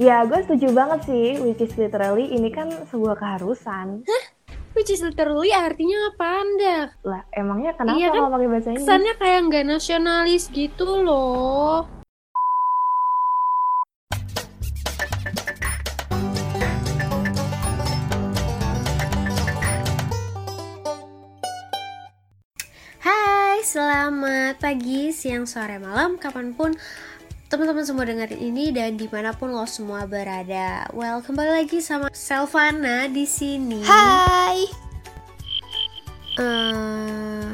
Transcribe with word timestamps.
Ya, 0.00 0.24
gue 0.24 0.40
setuju 0.42 0.72
banget 0.72 1.00
sih, 1.04 1.26
which 1.44 1.60
is 1.60 1.72
literally 1.76 2.32
ini 2.32 2.48
kan 2.48 2.72
sebuah 2.88 3.16
keharusan. 3.20 4.02
Which 4.72 4.88
is 4.88 5.04
literally 5.04 5.52
artinya 5.52 6.08
apaan 6.10 6.48
dah? 6.56 6.84
Lah, 7.04 7.22
emangnya 7.28 7.76
kenapa 7.76 8.00
Iya 8.00 8.08
kan? 8.08 8.16
kalau 8.16 8.30
pakai 8.32 8.48
bahasa 8.48 8.68
Inggris? 8.72 8.84
Kesannya 8.88 9.14
kayak 9.20 9.40
nggak 9.52 9.64
nasionalis 9.68 10.44
gitu 10.48 10.88
loh. 11.04 11.84
Hai, 23.02 23.60
selamat 23.66 24.62
pagi, 24.62 25.10
siang, 25.10 25.44
sore, 25.44 25.76
malam, 25.76 26.14
kapan 26.16 26.54
pun 26.54 26.70
teman-teman 27.52 27.84
semua 27.84 28.08
dengerin 28.08 28.40
ini 28.40 28.72
dan 28.72 28.96
di 28.96 29.04
mana 29.12 29.36
pun 29.36 29.52
lo 29.52 29.68
semua 29.68 30.08
berada. 30.08 30.88
Well, 30.96 31.20
kembali 31.20 31.60
lagi 31.60 31.84
sama 31.84 32.08
Selvana 32.08 33.12
di 33.12 33.28
sini. 33.28 33.84
Hai. 33.84 34.64
Eh, 36.40 37.44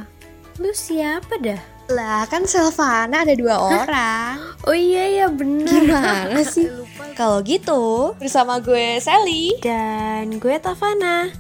lu 0.63 0.71
siapa 0.71 1.43
dah? 1.43 1.59
Lah 1.91 2.31
kan 2.31 2.47
Selvana 2.47 3.27
ada 3.27 3.35
dua 3.35 3.59
orang. 3.59 4.39
Oh 4.71 4.77
iya 4.79 5.27
ya 5.27 5.27
bener. 5.35 5.67
Gimana 5.67 6.47
sih? 6.47 6.71
Kalau 7.19 7.43
gitu 7.43 8.15
bersama 8.23 8.63
gue 8.63 9.03
Sally. 9.03 9.59
Dan 9.59 10.39
gue 10.39 10.63
Tavana. 10.63 11.35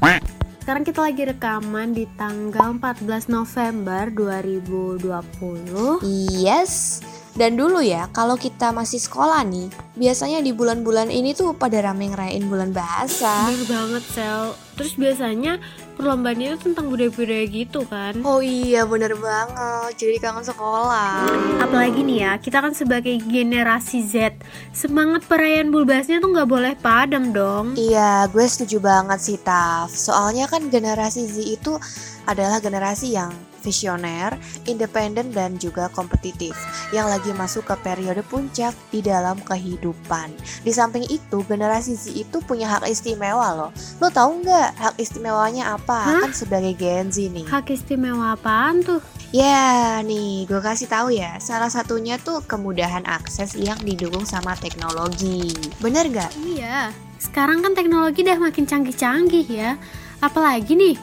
Sekarang 0.58 0.82
kita 0.82 0.98
lagi 0.98 1.22
rekaman 1.30 1.94
di 1.94 2.10
tanggal 2.18 2.74
14 2.74 3.30
November 3.30 4.10
2020. 4.10 6.02
Yes. 6.34 6.98
Dan 7.38 7.54
dulu 7.54 7.78
ya, 7.78 8.10
kalau 8.10 8.34
kita 8.34 8.74
masih 8.74 8.98
sekolah 8.98 9.46
nih, 9.46 9.70
biasanya 9.94 10.42
di 10.42 10.50
bulan-bulan 10.50 11.06
ini 11.06 11.38
tuh 11.38 11.54
pada 11.54 11.78
rame 11.78 12.10
ngerayain 12.10 12.42
bulan 12.50 12.74
bahasa. 12.74 13.46
Bener 13.46 13.62
banget 13.70 14.04
Sel. 14.10 14.58
Terus 14.74 14.98
biasanya 14.98 15.62
perlombaannya 15.94 16.58
itu 16.58 16.70
tentang 16.70 16.90
budaya-budaya 16.90 17.46
gitu 17.46 17.86
kan. 17.86 18.18
Oh 18.26 18.42
iya, 18.42 18.82
bener 18.90 19.14
banget. 19.14 19.90
Jadi 20.02 20.18
kangen 20.18 20.42
sekolah. 20.50 21.30
Apalagi 21.62 22.02
nih 22.02 22.18
ya, 22.26 22.32
kita 22.42 22.58
kan 22.58 22.74
sebagai 22.74 23.14
generasi 23.22 24.02
Z, 24.02 24.34
semangat 24.74 25.22
perayaan 25.30 25.70
bulbasnya 25.70 26.18
tuh 26.18 26.34
nggak 26.34 26.50
boleh 26.50 26.74
padam 26.74 27.30
dong. 27.30 27.78
Iya, 27.78 28.26
gue 28.34 28.46
setuju 28.50 28.82
banget 28.82 29.22
sih, 29.22 29.38
Taf. 29.38 29.94
Soalnya 29.94 30.50
kan 30.50 30.66
generasi 30.74 31.22
Z 31.30 31.38
itu 31.46 31.78
adalah 32.26 32.58
generasi 32.58 33.14
yang 33.14 33.30
visioner, 33.68 34.32
independen, 34.64 35.28
dan 35.36 35.60
juga 35.60 35.92
kompetitif 35.92 36.56
yang 36.96 37.12
lagi 37.12 37.28
masuk 37.36 37.68
ke 37.68 37.76
periode 37.84 38.24
puncak 38.24 38.72
di 38.88 39.04
dalam 39.04 39.36
kehidupan. 39.44 40.32
Di 40.64 40.72
samping 40.72 41.04
itu, 41.12 41.44
generasi 41.44 41.92
Z 41.92 42.16
itu 42.16 42.40
punya 42.40 42.64
hak 42.72 42.88
istimewa 42.88 43.52
loh. 43.52 43.70
Lo 44.00 44.08
tahu 44.08 44.40
nggak 44.40 44.68
hak 44.80 44.94
istimewanya 44.96 45.76
apa? 45.76 46.00
Hah? 46.16 46.20
Kan 46.24 46.32
sebagai 46.32 46.72
Gen 46.72 47.12
Z 47.12 47.28
nih. 47.28 47.44
Hak 47.44 47.68
istimewa 47.68 48.32
apaan 48.32 48.80
tuh? 48.80 49.04
Ya, 49.28 50.00
nih 50.00 50.48
gue 50.48 50.56
kasih 50.64 50.88
tahu 50.88 51.12
ya. 51.12 51.36
Salah 51.36 51.68
satunya 51.68 52.16
tuh 52.16 52.40
kemudahan 52.48 53.04
akses 53.04 53.52
yang 53.60 53.76
didukung 53.84 54.24
sama 54.24 54.56
teknologi. 54.56 55.52
Bener 55.84 56.08
nggak? 56.08 56.32
Iya, 56.48 56.96
sekarang 57.20 57.60
kan 57.60 57.76
teknologi 57.76 58.24
udah 58.24 58.40
makin 58.40 58.64
canggih-canggih 58.64 59.44
ya. 59.44 59.76
Apalagi 60.24 60.72
nih, 60.72 60.96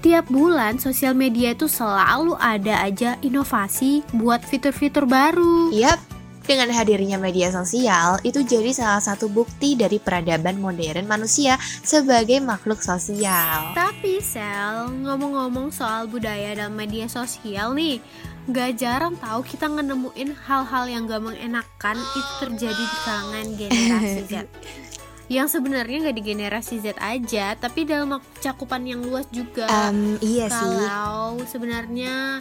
tiap 0.00 0.28
bulan 0.28 0.80
sosial 0.80 1.16
media 1.16 1.52
itu 1.52 1.68
selalu 1.70 2.36
ada 2.40 2.84
aja 2.84 3.16
inovasi 3.20 4.02
buat 4.16 4.44
fitur-fitur 4.44 5.08
baru. 5.08 5.70
Yap, 5.72 5.98
dengan 6.46 6.70
hadirnya 6.70 7.18
media 7.18 7.50
sosial 7.50 8.22
itu 8.22 8.46
jadi 8.46 8.70
salah 8.70 9.02
satu 9.02 9.26
bukti 9.26 9.74
dari 9.74 9.98
peradaban 9.98 10.62
modern 10.62 11.10
manusia 11.10 11.58
sebagai 11.82 12.38
makhluk 12.38 12.78
sosial. 12.78 13.74
Tapi 13.74 14.22
Sel, 14.22 14.94
ngomong-ngomong 15.02 15.74
soal 15.74 16.06
budaya 16.06 16.54
dalam 16.54 16.78
media 16.78 17.10
sosial 17.10 17.74
nih, 17.74 17.98
gak 18.46 18.78
jarang 18.78 19.18
tahu 19.18 19.42
kita 19.42 19.66
ngenemuin 19.66 20.38
hal-hal 20.46 20.86
yang 20.86 21.10
gak 21.10 21.26
mengenakan 21.26 21.98
itu 21.98 22.32
terjadi 22.38 22.84
di 22.86 22.96
kalangan 23.02 23.46
generasi 23.58 24.22
Z. 24.30 24.34
Yang 25.26 25.58
sebenarnya 25.58 26.06
gak 26.06 26.16
di 26.16 26.24
generasi 26.24 26.78
Z 26.78 26.94
aja, 26.96 27.58
tapi 27.58 27.82
dalam 27.82 28.14
cakupan 28.38 28.86
yang 28.86 29.02
luas 29.02 29.26
juga. 29.28 29.66
Em, 29.90 30.14
iya 30.22 30.46
sih. 30.46 30.54
Kalau 30.54 31.42
sebenarnya 31.44 32.38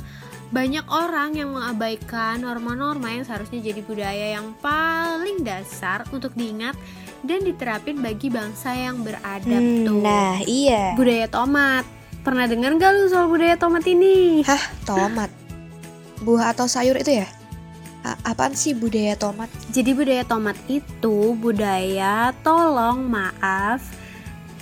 banyak 0.54 0.86
orang 0.86 1.34
yang 1.34 1.50
mengabaikan 1.50 2.46
norma-norma 2.46 3.10
yang 3.10 3.26
seharusnya 3.26 3.66
jadi 3.66 3.82
budaya 3.82 4.38
yang 4.38 4.54
paling 4.62 5.42
dasar 5.42 6.06
untuk 6.14 6.38
diingat 6.38 6.78
dan 7.26 7.42
diterapin 7.42 7.98
bagi 7.98 8.30
bangsa 8.30 8.70
yang 8.72 9.02
beradab 9.02 9.58
Hmm, 9.58 9.82
tuh. 9.82 9.98
nah, 10.06 10.38
iya. 10.46 10.94
Budaya 10.94 11.26
tomat. 11.26 11.82
Pernah 12.22 12.46
dengar 12.46 12.78
gak 12.78 12.92
lu 12.92 13.10
soal 13.10 13.26
budaya 13.26 13.58
tomat 13.58 13.82
ini? 13.86 14.46
Hah, 14.46 14.62
tomat. 14.86 15.34
Buah 16.22 16.54
atau 16.54 16.70
sayur 16.70 16.98
itu 16.98 17.18
ya? 17.18 17.26
Apaan 18.22 18.54
sih 18.54 18.78
budaya 18.78 19.18
tomat? 19.18 19.50
Jadi 19.74 19.98
budaya 19.98 20.22
tomat 20.22 20.54
itu 20.70 21.34
budaya 21.42 22.30
tolong, 22.46 23.10
maaf, 23.10 23.82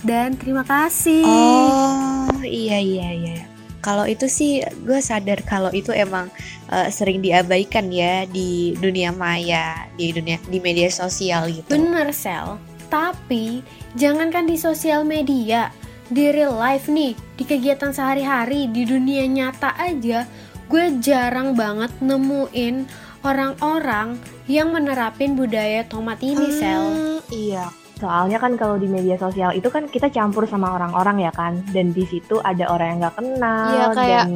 dan 0.00 0.32
terima 0.40 0.64
kasih. 0.64 1.28
Oh, 1.28 2.40
iya 2.40 2.80
iya 2.80 3.08
iya. 3.12 3.38
Kalau 3.84 4.08
itu 4.08 4.24
sih 4.32 4.64
gue 4.88 4.96
sadar 5.04 5.44
kalau 5.44 5.68
itu 5.76 5.92
emang 5.92 6.32
eh, 6.72 6.88
sering 6.88 7.20
diabaikan 7.20 7.92
ya 7.92 8.24
di 8.24 8.72
dunia 8.80 9.12
maya, 9.12 9.92
di 10.00 10.08
dunia 10.08 10.40
di 10.48 10.56
media 10.56 10.88
sosial 10.88 11.52
gitu. 11.52 11.68
Bener 11.68 12.08
Sel, 12.16 12.56
tapi 12.88 13.60
jangankan 13.92 14.48
di 14.48 14.56
sosial 14.56 15.04
media, 15.04 15.68
di 16.08 16.32
real 16.32 16.56
life 16.56 16.88
nih, 16.88 17.12
di 17.36 17.44
kegiatan 17.44 17.92
sehari-hari, 17.92 18.72
di 18.72 18.88
dunia 18.88 19.28
nyata 19.28 19.76
aja, 19.76 20.24
gue 20.72 20.84
jarang 21.04 21.52
banget 21.52 21.92
nemuin 22.00 23.03
orang-orang 23.24 24.20
yang 24.46 24.70
menerapin 24.70 25.34
budaya 25.34 25.82
tomat 25.84 26.20
ini 26.20 26.48
Sel. 26.52 26.84
Hmm, 26.84 27.18
iya. 27.32 27.66
Soalnya 27.96 28.36
kan 28.36 28.54
kalau 28.54 28.76
di 28.76 28.84
media 28.84 29.16
sosial 29.16 29.56
itu 29.56 29.66
kan 29.66 29.88
kita 29.88 30.12
campur 30.12 30.44
sama 30.44 30.76
orang-orang 30.76 31.24
ya 31.24 31.32
kan, 31.32 31.64
dan 31.72 31.90
di 31.90 32.04
situ 32.04 32.36
ada 32.38 32.68
orang 32.68 32.86
yang 32.86 32.98
nggak 33.00 33.16
kenal 33.16 33.68
Iya, 33.70 33.86
kayak- 33.90 34.28
dan 34.28 34.32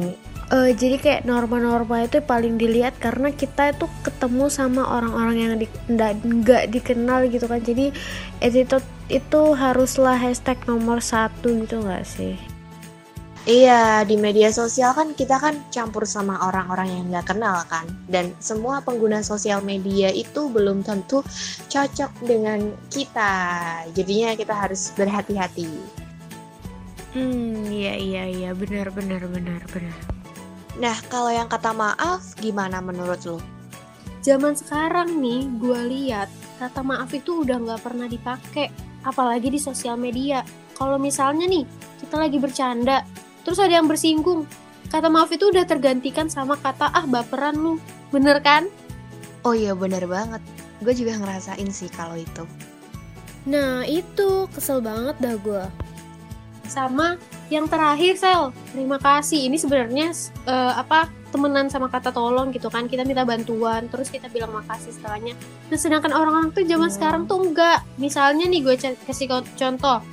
Eh, 0.49 0.73
jadi 0.73 0.97
kayak 0.97 1.21
norma-norma 1.29 2.09
itu 2.09 2.25
paling 2.25 2.57
dilihat 2.57 2.97
karena 2.97 3.29
kita 3.29 3.69
itu 3.69 3.85
ketemu 4.01 4.49
sama 4.49 4.81
orang-orang 4.81 5.37
yang 5.37 5.53
di- 5.61 5.69
nggak 5.85 6.13
nggak 6.25 6.63
dikenal 6.73 7.29
gitu 7.29 7.45
kan 7.45 7.61
jadi 7.61 7.93
attitude 8.41 8.81
itu 9.13 9.41
haruslah 9.53 10.17
hashtag 10.17 10.57
nomor 10.65 11.05
satu 11.05 11.53
gitu 11.53 11.85
nggak 11.85 12.01
sih 12.01 12.33
Iya, 13.47 14.03
di 14.03 14.19
media 14.19 14.51
sosial 14.51 14.91
kan 14.91 15.15
kita 15.15 15.39
kan 15.39 15.55
campur 15.71 16.03
sama 16.03 16.43
orang-orang 16.43 16.91
yang 16.91 17.05
nggak 17.11 17.35
kenal 17.35 17.63
kan. 17.71 17.87
Dan 18.07 18.35
semua 18.43 18.83
pengguna 18.83 19.23
sosial 19.23 19.63
media 19.63 20.11
itu 20.11 20.51
belum 20.51 20.83
tentu 20.83 21.23
cocok 21.71 22.11
dengan 22.27 22.75
kita. 22.91 23.31
Jadinya 23.95 24.35
kita 24.35 24.53
harus 24.53 24.91
berhati-hati. 24.95 25.71
hmm 27.09 27.73
iya 27.73 27.97
iya 27.97 28.23
iya 28.29 28.49
benar 28.53 28.93
benar 28.93 29.25
benar 29.25 29.61
benar 29.73 29.97
Nah, 30.77 30.93
kalau 31.09 31.33
yang 31.33 31.49
kata 31.49 31.73
maaf, 31.73 32.37
gimana 32.37 32.79
menurut 32.79 33.19
lo? 33.25 33.39
zaman 34.19 34.53
sekarang 34.55 35.19
nih 35.19 35.47
gue 35.57 35.79
lihat 35.87 36.29
kata 36.59 36.83
maaf 36.83 37.11
itu 37.15 37.43
udah 37.47 37.57
nggak 37.59 37.81
pernah 37.83 38.07
dipakai 38.07 38.67
apalagi 39.07 39.47
di 39.47 39.59
sosial 39.59 39.95
media 39.95 40.43
kalau 40.75 40.99
misalnya 40.99 41.47
nih 41.47 41.63
kita 42.03 42.15
lagi 42.19 42.37
bercanda 42.39 43.03
terus 43.49 43.65
ada 43.65 43.81
yang 43.81 43.89
bersinggung. 43.89 44.45
Kata 44.93 45.09
maaf 45.09 45.33
itu 45.33 45.49
udah 45.49 45.65
tergantikan 45.65 46.29
sama 46.29 46.53
kata 46.53 46.93
ah 46.93 47.01
baperan 47.09 47.57
lu. 47.57 47.81
Bener 48.13 48.37
kan? 48.45 48.69
Oh 49.41 49.57
iya, 49.57 49.73
bener 49.73 50.05
banget. 50.05 50.37
Gue 50.85 50.93
juga 50.93 51.17
ngerasain 51.17 51.65
sih 51.73 51.89
kalau 51.89 52.13
itu. 52.13 52.45
nah 53.49 53.81
itu 53.87 54.45
kesel 54.53 54.83
banget 54.83 55.15
dah 55.17 55.33
gue 55.41 55.63
sama 56.69 57.17
yang 57.49 57.65
terakhir 57.65 58.13
sel. 58.13 58.53
Terima 58.69 59.01
kasih. 59.01 59.49
Ini 59.49 59.57
sebenarnya 59.57 60.13
eh, 60.45 60.73
apa 60.77 61.09
temenan 61.33 61.65
sama 61.73 61.89
kata 61.89 62.13
tolong 62.13 62.53
gitu 62.53 62.69
kan. 62.69 62.85
Kita 62.85 63.01
minta 63.01 63.25
bantuan 63.25 63.89
terus 63.89 64.13
kita 64.13 64.29
bilang 64.29 64.53
makasih 64.53 64.93
setelahnya. 64.93 65.33
Nah 65.73 65.77
sedangkan 65.81 66.13
orang-orang 66.13 66.53
tuh 66.53 66.61
zaman 66.69 66.93
Hmm. 66.93 66.95
sekarang 67.01 67.21
tuh 67.25 67.41
enggak. 67.41 67.81
Misalnya 67.97 68.45
nih 68.45 68.61
gue 68.61 68.75
kasih 69.09 69.25
contoh. 69.57 70.05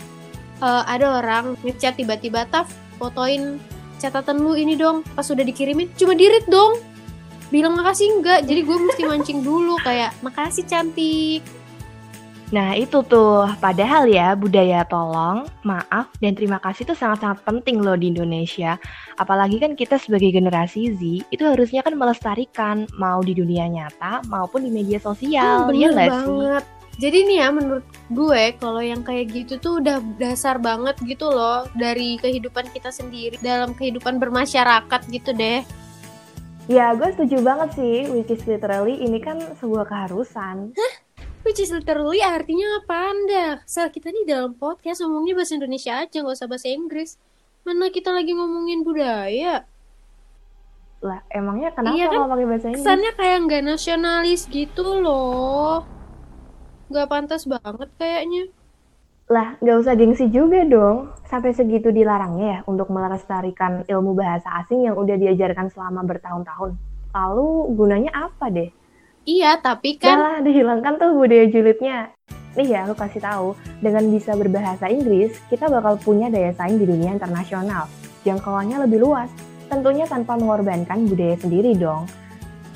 Eh, 0.65 0.82
ada 0.89 1.21
orang 1.21 1.61
ngechat 1.61 2.00
tiba-tiba 2.00 2.49
taf 2.49 2.73
fotoin 2.96 3.60
catatan 3.96 4.40
lu 4.40 4.52
ini 4.56 4.76
dong 4.76 5.00
pas 5.16 5.25
udah 5.28 5.44
dikirimin 5.44 5.88
cuma 5.96 6.12
dirit 6.12 6.44
dong 6.48 6.76
bilang 7.48 7.78
makasih 7.78 8.20
enggak 8.20 8.44
jadi 8.44 8.60
gue 8.66 8.76
mesti 8.76 9.02
mancing 9.06 9.40
dulu 9.40 9.78
kayak 9.84 10.12
makasih 10.20 10.66
cantik 10.66 11.40
Nah 12.54 12.78
itu 12.78 13.02
tuh, 13.02 13.43
padahal 13.58 14.06
ya 14.06 14.38
budaya 14.38 14.87
tolong, 14.87 15.50
maaf, 15.66 16.06
dan 16.22 16.31
terima 16.38 16.62
kasih 16.62 16.87
itu 16.87 16.94
sangat-sangat 16.94 17.43
penting 17.43 17.82
loh 17.82 17.98
di 17.98 18.14
Indonesia. 18.14 18.78
Apalagi 19.19 19.58
kan 19.58 19.75
kita 19.75 19.98
sebagai 19.98 20.31
generasi 20.31 20.94
Z, 20.94 21.26
itu 21.34 21.43
harusnya 21.43 21.82
kan 21.82 21.98
melestarikan, 21.98 22.87
mau 23.02 23.19
di 23.19 23.34
dunia 23.34 23.66
nyata 23.66 24.22
maupun 24.31 24.62
di 24.62 24.70
media 24.70 25.02
sosial. 25.02 25.66
Hmm, 25.66 25.75
Iya 25.75 25.90
bener 25.90 26.06
sih? 26.06 26.06
banget 26.06 26.64
jadi 26.96 27.19
nih 27.28 27.37
ya 27.44 27.48
menurut 27.52 27.84
gue 28.06 28.55
kalau 28.62 28.79
yang 28.79 29.03
kayak 29.03 29.35
gitu 29.35 29.58
tuh 29.58 29.82
udah 29.82 29.99
dasar 30.17 30.62
banget 30.62 30.94
gitu 31.03 31.26
loh 31.26 31.67
dari 31.75 32.14
kehidupan 32.23 32.70
kita 32.70 32.94
sendiri 32.94 33.35
dalam 33.43 33.75
kehidupan 33.75 34.23
bermasyarakat 34.23 35.00
gitu 35.11 35.35
deh 35.35 35.67
Ya, 36.67 36.91
gue 36.99 37.14
setuju 37.14 37.47
banget 37.47 37.79
sih, 37.79 38.11
which 38.11 38.26
is 38.26 38.43
literally 38.43 38.99
ini 38.99 39.23
kan 39.23 39.38
sebuah 39.62 39.87
keharusan. 39.87 40.75
Which 41.47 41.62
is 41.62 41.70
literally 41.70 42.19
artinya 42.19 42.82
apa 42.82 42.97
anda? 43.06 43.47
Saat 43.62 43.94
kita 43.94 44.11
nih 44.11 44.26
dalam 44.26 44.58
podcast 44.58 44.99
ngomongnya 44.99 45.38
bahasa 45.38 45.55
Indonesia 45.55 45.94
aja, 45.94 46.26
nggak 46.26 46.35
usah 46.35 46.50
bahasa 46.50 46.67
Inggris. 46.67 47.23
Mana 47.62 47.87
kita 47.94 48.11
lagi 48.11 48.35
ngomongin 48.35 48.82
budaya? 48.82 49.62
Lah, 51.06 51.23
emangnya 51.31 51.70
kenapa 51.70 51.94
Iya 51.94 52.06
kan? 52.11 52.35
pakai 52.35 52.47
bahasa 52.50 52.67
Inggris? 52.67 52.82
Kesannya 52.82 53.12
kayak 53.14 53.37
nggak 53.47 53.62
nasionalis 53.62 54.43
gitu 54.50 54.87
loh. 54.99 55.87
Nggak 56.87 57.09
pantas 57.11 57.43
banget 57.47 57.91
kayaknya. 57.99 58.50
Lah, 59.27 59.59
nggak 59.59 59.77
usah 59.83 59.94
gengsi 59.99 60.31
juga 60.31 60.62
dong. 60.62 61.11
Sampai 61.27 61.50
segitu 61.50 61.91
dilarangnya 61.91 62.47
ya 62.47 62.59
untuk 62.71 62.94
melestarikan 62.94 63.83
ilmu 63.91 64.15
bahasa 64.15 64.47
asing 64.62 64.87
yang 64.87 64.94
udah 64.94 65.19
diajarkan 65.19 65.67
selama 65.75 66.06
bertahun-tahun. 66.06 66.79
Lalu 67.11 67.49
gunanya 67.75 68.12
apa 68.15 68.47
deh? 68.55 68.71
Iya, 69.27 69.59
tapi 69.59 69.99
Kan? 69.99 70.15
Malah 70.15 70.38
dihilangkan 70.47 70.94
tuh 71.03 71.11
budaya 71.19 71.50
julidnya. 71.50 72.15
Nih 72.55 72.71
ya, 72.71 72.87
aku 72.87 72.94
kasih 72.94 73.21
tahu, 73.21 73.59
dengan 73.82 74.06
bisa 74.09 74.39
berbahasa 74.39 74.87
Inggris, 74.87 75.35
kita 75.50 75.67
bakal 75.67 75.99
punya 75.99 76.31
daya 76.31 76.55
saing 76.55 76.79
di 76.79 76.87
dunia 76.87 77.12
internasional. 77.12 77.91
Jangkauannya 78.23 78.87
lebih 78.87 79.03
luas, 79.03 79.29
tentunya 79.67 80.06
tanpa 80.06 80.39
mengorbankan 80.39 81.11
budaya 81.11 81.35
sendiri 81.37 81.75
dong. 81.75 82.06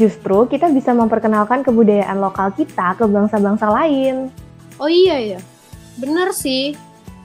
Justru 0.01 0.49
kita 0.49 0.73
bisa 0.73 0.97
memperkenalkan 0.97 1.61
kebudayaan 1.61 2.25
lokal 2.25 2.57
kita 2.57 2.97
ke 2.97 3.05
bangsa-bangsa 3.05 3.69
lain. 3.69 4.33
Oh 4.81 4.89
iya 4.89 5.37
ya, 5.37 5.41
bener 6.01 6.33
sih. 6.33 6.73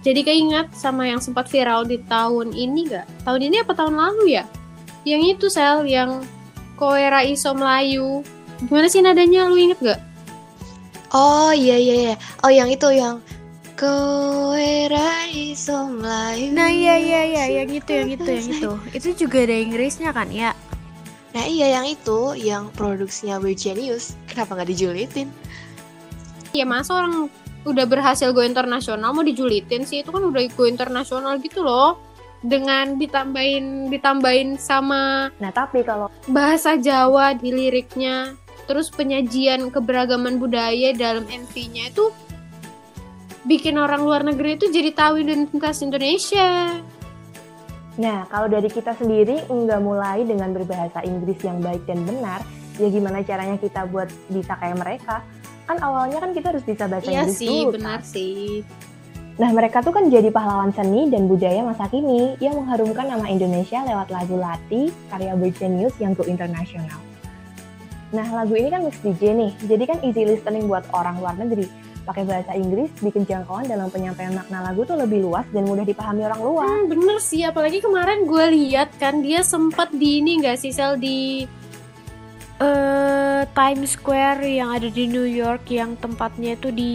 Jadi 0.04 0.28
keingat 0.28 0.76
sama 0.76 1.08
yang 1.08 1.24
sempat 1.24 1.48
viral 1.48 1.88
di 1.88 2.04
tahun 2.04 2.52
ini 2.52 2.92
gak? 2.92 3.08
Tahun 3.24 3.40
ini 3.40 3.64
apa 3.64 3.72
tahun 3.72 3.96
lalu 3.96 4.36
ya? 4.36 4.44
Yang 5.08 5.40
itu 5.40 5.46
sel, 5.48 5.88
yang 5.88 6.20
Koera 6.76 7.24
Iso 7.24 7.56
Melayu. 7.56 8.22
Gimana 8.68 8.92
sih 8.92 9.00
nadanya, 9.00 9.48
lu 9.48 9.56
inget 9.56 9.80
gak? 9.80 10.04
Oh 11.16 11.56
iya 11.56 11.80
iya 11.80 11.96
iya. 11.96 12.16
Oh 12.44 12.52
yang 12.52 12.68
itu 12.68 12.92
yang 12.92 13.24
Koera 13.76 15.28
iso 15.32 15.88
Melayu. 15.92 16.52
Nah 16.52 16.72
iya 16.72 16.96
iya 16.96 17.22
iya, 17.24 17.44
yang 17.60 17.72
itu 17.72 17.92
yang 17.92 18.08
itu 18.12 18.28
yang 18.28 18.48
itu. 18.52 18.72
Itu 19.00 19.10
juga 19.28 19.44
ada 19.44 19.56
Inggrisnya 19.56 20.16
kan 20.16 20.32
ya? 20.32 20.52
Nah 21.36 21.44
iya 21.44 21.76
yang 21.78 21.92
itu 21.92 22.32
yang 22.40 22.72
produksinya 22.72 23.44
We 23.44 23.60
Genius. 23.60 24.16
Kenapa 24.32 24.56
nggak 24.56 24.72
dijulitin? 24.72 25.28
Ya 26.56 26.64
masa 26.64 26.96
orang 26.96 27.28
udah 27.68 27.84
berhasil 27.84 28.32
go 28.32 28.46
internasional 28.46 29.12
mau 29.12 29.26
dijulitin 29.26 29.84
sih 29.84 30.06
itu 30.06 30.14
kan 30.14 30.22
udah 30.22 30.42
go 30.54 30.70
internasional 30.70 31.42
gitu 31.42 31.66
loh 31.66 31.98
dengan 32.46 33.02
ditambahin 33.02 33.90
ditambahin 33.90 34.56
sama 34.62 35.34
Nah, 35.42 35.50
tapi 35.50 35.82
kalau 35.82 36.14
bahasa 36.30 36.78
Jawa 36.78 37.34
di 37.34 37.50
liriknya 37.50 38.38
terus 38.70 38.94
penyajian 38.94 39.74
keberagaman 39.74 40.38
budaya 40.38 40.94
dalam 40.94 41.26
MV-nya 41.26 41.90
itu 41.90 42.14
bikin 43.50 43.82
orang 43.82 44.06
luar 44.06 44.22
negeri 44.22 44.62
itu 44.62 44.70
jadi 44.70 44.94
tahu 44.94 45.26
identitas 45.26 45.82
Indonesia 45.82 46.82
Nah, 47.96 48.28
kalau 48.28 48.52
dari 48.52 48.68
kita 48.68 48.92
sendiri 49.00 49.48
nggak 49.48 49.82
mulai 49.82 50.28
dengan 50.28 50.52
berbahasa 50.52 51.00
Inggris 51.08 51.40
yang 51.44 51.64
baik 51.64 51.88
dan 51.88 52.04
benar, 52.04 52.44
ya 52.76 52.88
gimana 52.92 53.24
caranya 53.24 53.56
kita 53.56 53.88
buat 53.88 54.12
bisa 54.28 54.54
kayak 54.60 54.78
mereka? 54.80 55.24
Kan 55.64 55.80
awalnya 55.80 56.20
kan 56.20 56.36
kita 56.36 56.52
harus 56.52 56.66
bisa 56.68 56.92
bahasa 56.92 57.08
iya 57.08 57.24
Inggris 57.24 57.40
sih 57.40 57.64
dulu, 57.64 57.74
benar 57.80 58.00
kan? 58.04 58.12
sih 58.12 58.62
Nah, 59.36 59.52
mereka 59.52 59.84
tuh 59.84 59.92
kan 59.92 60.08
jadi 60.08 60.32
pahlawan 60.32 60.72
seni 60.72 61.12
dan 61.12 61.28
budaya 61.28 61.60
masa 61.60 61.92
kini 61.92 62.40
yang 62.40 62.56
mengharumkan 62.56 63.04
nama 63.04 63.28
Indonesia 63.28 63.84
lewat 63.84 64.08
lagu 64.08 64.40
Lati, 64.40 64.96
karya 65.12 65.36
News 65.68 65.92
yang 66.00 66.16
go 66.16 66.24
internasional. 66.24 67.04
Nah, 68.16 68.24
lagu 68.32 68.56
ini 68.56 68.72
kan 68.72 68.88
mix 68.88 68.96
DJ 69.04 69.36
nih, 69.36 69.52
jadi 69.68 69.84
kan 69.92 69.98
easy 70.08 70.24
listening 70.24 70.72
buat 70.72 70.88
orang 70.96 71.20
luar 71.20 71.36
negeri. 71.36 71.68
Pakai 72.06 72.22
bahasa 72.22 72.54
Inggris, 72.54 72.94
bikin 73.02 73.26
jangkauan 73.26 73.66
dalam 73.66 73.90
penyampaian 73.90 74.30
makna 74.38 74.62
lagu 74.62 74.86
tuh 74.86 74.94
lebih 74.94 75.26
luas 75.26 75.42
dan 75.50 75.66
mudah 75.66 75.82
dipahami 75.82 76.22
orang 76.22 76.38
luar. 76.38 76.70
Hmm, 76.70 76.86
bener 76.86 77.18
sih, 77.18 77.42
apalagi 77.42 77.82
kemarin 77.82 78.30
gue 78.30 78.46
lihat 78.54 78.94
kan 79.02 79.26
dia 79.26 79.42
sempat 79.42 79.90
di 79.90 80.22
ini 80.22 80.38
nggak 80.38 80.58
sih 80.62 80.70
sel 80.70 81.02
di 81.02 81.50
eh 82.62 83.42
Times 83.58 83.98
Square 83.98 84.46
yang 84.46 84.70
ada 84.72 84.88
di 84.88 85.10
New 85.10 85.26
York 85.26 85.66
yang 85.74 85.98
tempatnya 85.98 86.54
itu 86.54 86.70
di 86.70 86.94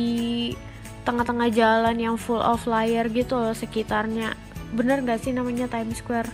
tengah-tengah 1.02 1.50
jalan 1.52 1.96
yang 1.98 2.14
full 2.14 2.40
of 2.40 2.62
flyer 2.62 3.10
gitu 3.10 3.34
loh 3.34 3.52
sekitarnya. 3.52 4.38
Bener 4.70 5.02
nggak 5.02 5.26
sih 5.26 5.34
namanya 5.34 5.66
Times 5.66 5.98
Square? 5.98 6.30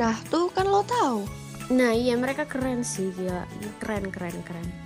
Nah 0.00 0.16
tuh 0.32 0.48
kan 0.48 0.64
lo 0.64 0.80
tahu. 0.80 1.28
Nah 1.76 1.92
iya 1.92 2.16
mereka 2.16 2.48
keren 2.48 2.80
sih 2.80 3.12
gila 3.12 3.44
keren 3.84 4.08
keren 4.08 4.40
keren. 4.48 4.85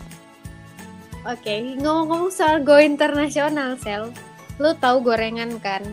Oke 1.29 1.77
ngomong-ngomong 1.77 2.33
soal 2.33 2.65
go 2.65 2.81
internasional 2.81 3.77
sel, 3.77 4.09
lu 4.57 4.73
tahu 4.81 5.05
gorengan 5.05 5.61
kan? 5.61 5.85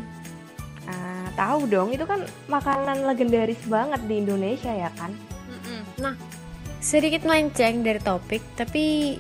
Ah, 0.88 1.28
tahu 1.36 1.68
dong, 1.68 1.92
itu 1.92 2.08
kan 2.08 2.24
makanan 2.48 3.04
legendaris 3.04 3.60
banget 3.68 4.00
di 4.08 4.24
Indonesia 4.24 4.72
ya 4.72 4.88
kan? 4.96 5.12
Nah, 5.98 6.16
sedikit 6.80 7.26
melenceng 7.28 7.84
dari 7.84 8.00
topik, 8.00 8.40
tapi 8.56 9.18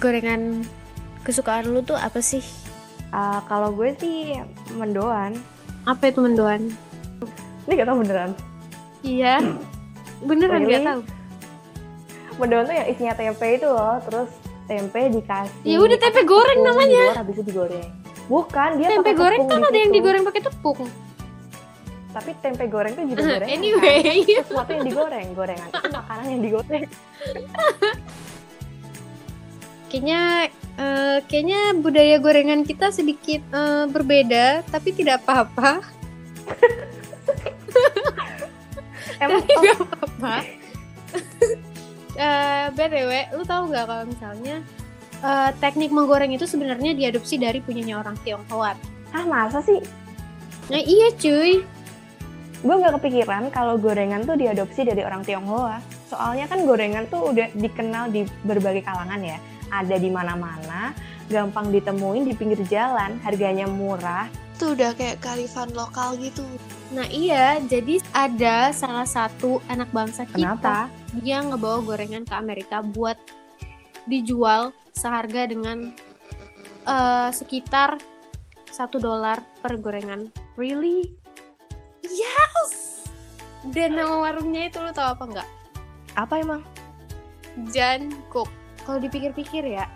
gorengan 0.00 0.64
kesukaan 1.22 1.70
lu 1.70 1.84
tuh 1.86 1.94
apa 1.94 2.18
sih? 2.18 2.42
Ah, 3.14 3.44
kalau 3.46 3.70
gue 3.70 3.94
sih 4.00 4.34
mendoan. 4.74 5.38
Apa 5.86 6.10
itu 6.10 6.18
mendoan? 6.18 6.72
Ini 7.68 7.78
gak 7.78 7.86
tau 7.86 8.00
beneran. 8.00 8.32
Iya. 9.04 9.38
Beneran 10.24 10.64
Really? 10.64 10.80
gak 10.80 10.88
tahu. 10.88 11.00
Mendoan 12.42 12.64
tuh 12.66 12.74
yang 12.74 12.88
isinya 12.90 13.14
tempe 13.14 13.46
itu 13.54 13.68
loh, 13.68 14.00
terus 14.02 14.32
tempe 14.64 15.00
dikasih. 15.12 15.60
Ya 15.64 15.76
udah, 15.80 15.98
tempe 16.00 16.22
goreng 16.24 16.58
tepung 16.60 16.68
namanya. 16.72 17.02
di 17.02 17.08
luar, 17.08 17.18
habis 17.20 17.34
itu 17.36 17.44
digoreng. 17.44 17.88
Bukan, 18.24 18.80
dia 18.80 18.88
Tempe 18.88 19.04
pakai 19.04 19.14
goreng 19.20 19.42
kan 19.44 19.60
ada 19.60 19.76
yang 19.76 19.92
situ. 19.92 19.98
digoreng 20.00 20.22
pakai 20.24 20.40
tepung. 20.40 20.80
Tapi 22.14 22.30
tempe 22.40 22.64
goreng 22.70 22.92
tuh 22.96 23.04
juga 23.04 23.20
gorengan. 23.20 23.40
kan? 23.42 23.48
anyway, 23.52 24.00
Sesuatu 24.24 24.70
yang 24.72 24.86
digoreng, 24.86 25.26
gorengan 25.36 25.68
itu 25.68 25.88
makanan 25.92 26.24
yang 26.32 26.40
digoreng. 26.40 26.84
kayaknya 29.92 30.20
eh, 30.74 31.18
kayaknya 31.30 31.60
budaya 31.78 32.16
gorengan 32.18 32.64
kita 32.64 32.90
sedikit 32.90 33.42
eh, 33.52 33.84
berbeda, 33.92 34.64
tapi 34.72 34.90
tidak 34.96 35.20
apa-apa. 35.26 35.84
Emang 39.22 39.44
nggak 39.44 39.78
apa-apa. 39.84 40.34
Eh, 42.14 42.66
btw, 42.74 43.34
lu 43.34 43.42
tahu 43.42 43.74
nggak 43.74 43.84
kalau 43.90 44.04
misalnya 44.06 44.56
eh, 45.22 45.50
teknik 45.58 45.90
menggoreng 45.90 46.30
itu 46.30 46.46
sebenarnya 46.46 46.94
diadopsi 46.94 47.38
dari 47.38 47.58
punyanya 47.58 48.00
orang 48.02 48.14
Tionghoa. 48.22 48.74
ah 49.14 49.24
masa 49.30 49.62
sih? 49.62 49.78
Nah 50.70 50.82
iya 50.82 51.14
cuy, 51.14 51.62
Gue 52.64 52.80
gak 52.80 52.96
kepikiran 52.96 53.52
kalau 53.52 53.76
gorengan 53.76 54.24
tuh 54.24 54.40
diadopsi 54.40 54.88
dari 54.88 55.04
orang 55.04 55.20
Tionghoa. 55.20 55.84
Soalnya 56.08 56.48
kan 56.48 56.64
gorengan 56.64 57.04
tuh 57.12 57.36
udah 57.36 57.52
dikenal 57.52 58.08
di 58.08 58.24
berbagai 58.40 58.80
kalangan 58.80 59.20
ya. 59.20 59.36
Ada 59.68 60.00
di 60.00 60.08
mana-mana, 60.08 60.96
gampang 61.28 61.68
ditemuin 61.68 62.24
di 62.24 62.32
pinggir 62.32 62.64
jalan, 62.72 63.20
harganya 63.20 63.68
murah. 63.68 64.32
Tuh 64.56 64.72
udah 64.72 64.96
kayak 64.96 65.20
kalifan 65.20 65.76
lokal 65.76 66.16
gitu. 66.16 66.40
Nah 66.96 67.04
iya, 67.12 67.60
jadi 67.60 68.00
ada 68.16 68.72
salah 68.72 69.04
satu 69.04 69.60
anak 69.68 69.92
bangsa 69.92 70.24
kita 70.24 70.56
Kenapa? 70.56 70.88
Dia 71.20 71.42
ngebawa 71.42 71.82
gorengan 71.84 72.26
ke 72.26 72.34
Amerika 72.34 72.82
buat 72.82 73.18
dijual 74.10 74.74
seharga 74.94 75.48
dengan 75.48 75.94
eh, 76.86 77.30
sekitar 77.30 77.98
satu 78.70 78.98
dolar 78.98 79.38
per 79.62 79.78
gorengan. 79.78 80.34
Really? 80.58 81.14
Yes. 82.02 83.06
Dan 83.70 83.96
nama 83.96 84.20
warungnya 84.20 84.68
itu 84.68 84.82
lo 84.82 84.92
tau 84.92 85.14
apa 85.14 85.24
nggak? 85.24 85.48
Apa 86.18 86.34
emang? 86.42 86.62
Jan 87.70 88.10
Cook. 88.28 88.50
Kalau 88.84 89.00
dipikir-pikir 89.00 89.64
ya, 89.64 89.88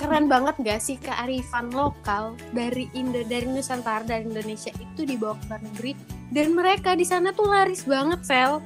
keren 0.00 0.32
banget 0.32 0.56
gak 0.64 0.80
sih 0.80 0.96
kearifan 0.96 1.68
lokal 1.76 2.32
dari 2.56 2.88
Indo 2.96 3.20
dari 3.20 3.44
Nusantara 3.44 4.00
dari 4.00 4.24
Indonesia 4.24 4.72
itu 4.80 5.04
dibawa 5.04 5.36
ke 5.36 5.44
luar 5.52 5.60
negeri 5.60 5.92
dan 6.32 6.56
mereka 6.56 6.96
di 6.96 7.04
sana 7.04 7.36
tuh 7.36 7.44
laris 7.44 7.84
banget 7.84 8.24
sel 8.24 8.64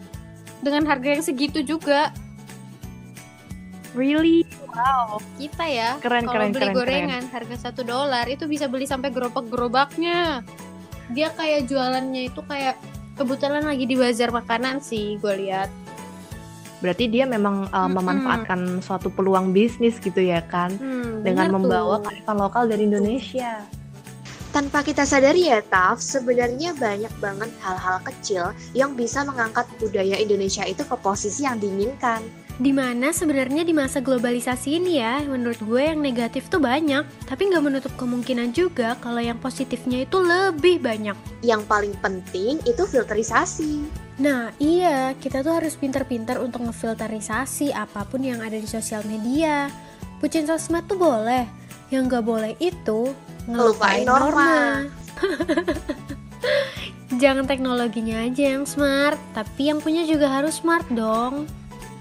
dengan 0.65 0.89
harga 0.89 1.09
yang 1.13 1.23
segitu 1.23 1.61
juga 1.61 2.11
Really? 3.95 4.43
Wow. 4.75 5.23
kita 5.39 5.65
ya 5.71 5.91
Keren, 6.03 6.27
kalau 6.27 6.35
keren, 6.35 6.51
beli 6.51 6.67
keren, 6.67 6.75
gorengan 6.75 7.25
harga 7.31 7.71
satu 7.71 7.87
dolar 7.87 8.27
itu 8.27 8.51
bisa 8.51 8.67
beli 8.67 8.91
sampai 8.91 9.15
gerobak-gerobaknya 9.15 10.43
dia 11.15 11.31
kayak 11.31 11.71
jualannya 11.71 12.27
itu 12.27 12.43
kayak 12.43 12.75
kebetulan 13.15 13.63
lagi 13.63 13.87
di 13.87 13.95
bazar 13.95 14.35
makanan 14.35 14.83
sih 14.83 15.15
gue 15.23 15.35
lihat 15.47 15.71
Berarti 16.83 17.09
dia 17.09 17.25
memang 17.25 17.65
uh, 17.73 17.89
Mm-mm. 17.89 17.97
memanfaatkan 17.97 18.61
suatu 18.85 19.09
peluang 19.09 19.57
bisnis 19.57 19.97
gitu 19.97 20.21
ya 20.21 20.45
kan, 20.45 20.69
Hmm, 20.77 21.25
dengan 21.25 21.57
membawa 21.57 21.97
tuh. 21.97 22.13
kearifan 22.13 22.37
lokal 22.37 22.69
dari 22.69 22.85
Indonesia. 22.85 23.65
Tanpa 24.55 24.87
kita 24.87 25.03
sadari 25.03 25.51
ya, 25.51 25.59
Taf, 25.67 25.99
sebenarnya 25.99 26.79
banyak 26.79 27.11
banget 27.19 27.51
hal-hal 27.59 27.99
kecil 28.07 28.55
yang 28.71 28.95
bisa 28.95 29.27
mengangkat 29.27 29.67
budaya 29.83 30.15
Indonesia 30.15 30.63
itu 30.63 30.87
ke 30.87 30.95
posisi 31.03 31.43
yang 31.43 31.59
diinginkan. 31.59 32.23
Di 32.63 32.71
mana 32.71 33.11
sebenarnya 33.11 33.67
di 33.67 33.75
masa 33.75 33.99
globalisasi 33.99 34.79
ini 34.79 35.03
ya, 35.03 35.27
menurut 35.27 35.59
gue 35.59 35.91
yang 35.91 35.99
negatif 35.99 36.47
tuh 36.47 36.63
banyak, 36.63 37.03
tapi 37.27 37.51
nggak 37.51 37.67
menutup 37.67 37.91
kemungkinan 37.99 38.55
juga 38.55 38.95
kalau 39.03 39.19
yang 39.19 39.43
positifnya 39.43 40.07
itu 40.07 40.23
lebih 40.23 40.79
banyak. 40.79 41.19
Yang 41.43 41.67
paling 41.67 41.95
penting 41.99 42.63
itu 42.63 42.87
filterisasi. 42.87 43.83
Nah 44.23 44.55
iya, 44.63 45.19
kita 45.19 45.43
tuh 45.43 45.59
harus 45.59 45.75
pintar-pintar 45.75 46.39
untuk 46.39 46.63
ngefilterisasi 46.63 47.75
apa 47.75 48.07
pun 48.07 48.23
yang 48.23 48.39
ada 48.39 48.55
di 48.55 48.71
sosial 48.71 49.03
media. 49.03 49.67
Bucin 50.23 50.47
sosmed 50.47 50.87
tuh 50.87 50.95
boleh, 50.95 51.43
yang 51.91 52.07
nggak 52.07 52.23
boleh 52.23 52.55
itu 52.63 53.11
Ngelupain 53.45 54.09
norma. 54.09 54.89
Jangan 57.23 57.47
teknologinya 57.47 58.27
aja 58.27 58.57
yang 58.57 58.67
smart, 58.67 59.21
tapi 59.37 59.71
yang 59.71 59.79
punya 59.79 60.03
juga 60.03 60.27
harus 60.29 60.59
smart 60.59 60.85
dong. 60.91 61.47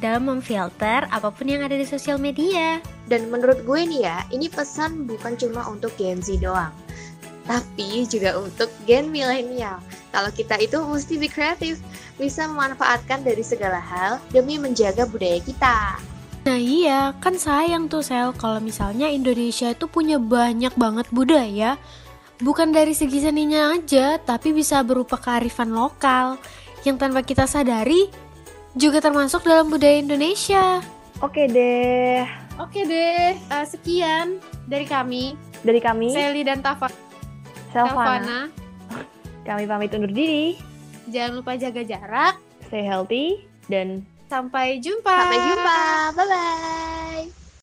Dalam 0.03 0.27
memfilter 0.27 1.07
apa 1.07 1.31
pun 1.31 1.47
yang 1.47 1.63
ada 1.63 1.79
di 1.79 1.87
sosial 1.87 2.19
media. 2.19 2.83
Dan 3.07 3.31
menurut 3.31 3.63
gue 3.63 3.81
nih 3.87 4.03
ya, 4.03 4.17
ini 4.31 4.51
pesan 4.51 5.07
bukan 5.07 5.39
cuma 5.39 5.63
untuk 5.67 5.95
Gen 5.99 6.23
Z 6.23 6.39
doang, 6.43 6.71
tapi 7.47 8.07
juga 8.07 8.39
untuk 8.39 8.71
Gen 8.87 9.11
milenial. 9.11 9.79
Kalau 10.11 10.31
kita 10.31 10.59
itu 10.59 10.79
mesti 10.83 11.19
be 11.19 11.27
kreatif, 11.27 11.79
bisa 12.15 12.47
memanfaatkan 12.47 13.23
dari 13.23 13.43
segala 13.43 13.79
hal 13.79 14.19
demi 14.31 14.59
menjaga 14.59 15.07
budaya 15.07 15.39
kita. 15.43 15.99
Nah 16.43 16.59
iya, 16.59 17.15
kan 17.23 17.39
sayang 17.39 17.87
tuh 17.87 18.03
Sel 18.03 18.35
kalau 18.35 18.59
misalnya 18.59 19.07
Indonesia 19.07 19.71
itu 19.71 19.87
punya 19.87 20.19
banyak 20.19 20.75
banget 20.75 21.07
budaya. 21.09 21.79
Bukan 22.43 22.75
dari 22.75 22.91
segi 22.91 23.23
seninya 23.23 23.71
aja, 23.71 24.19
tapi 24.19 24.51
bisa 24.51 24.83
berupa 24.83 25.15
kearifan 25.15 25.71
lokal 25.71 26.35
Yang 26.83 26.97
tanpa 26.99 27.23
kita 27.23 27.47
sadari 27.47 28.11
juga 28.75 28.99
termasuk 28.99 29.47
dalam 29.47 29.71
budaya 29.71 30.03
Indonesia. 30.03 30.83
Oke 31.23 31.47
deh, 31.47 32.27
Oke 32.61 32.85
deh, 32.85 33.33
eh, 33.33 33.65
sekian 33.65 34.37
dari 34.69 34.85
kami. 34.85 35.33
Dari 35.65 35.79
kami, 35.81 36.13
Sally 36.13 36.43
dan 36.45 36.59
Tafa 36.59 36.91
Selvana, 37.71 38.51
kami 39.47 39.63
pamit 39.65 39.95
undur 39.95 40.11
diri. 40.11 40.59
Jangan 41.09 41.39
lupa 41.39 41.57
jaga 41.57 41.81
jarak. 41.81 42.35
Stay 42.67 42.85
healthy 42.85 43.47
dan 43.71 44.05
Sampai 44.33 44.81
jumpa. 44.81 45.13
Sampai 45.13 45.39
jumpa. 45.45 45.77
Bye 46.17 46.25
bye. 46.25 47.42